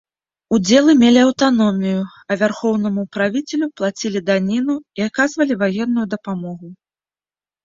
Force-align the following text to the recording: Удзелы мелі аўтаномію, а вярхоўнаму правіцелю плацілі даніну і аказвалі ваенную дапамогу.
Удзелы 0.55 0.91
мелі 1.01 1.19
аўтаномію, 1.25 1.99
а 2.29 2.37
вярхоўнаму 2.41 3.03
правіцелю 3.19 3.69
плацілі 3.81 4.19
даніну 4.31 4.75
і 5.03 5.07
аказвалі 5.11 5.53
ваенную 5.61 6.05
дапамогу. 6.17 6.67